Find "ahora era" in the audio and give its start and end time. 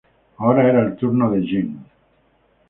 0.37-0.81